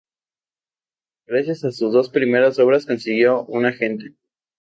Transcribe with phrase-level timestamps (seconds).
[1.27, 4.15] Gracias a sus dos primeras obras consiguió un agente.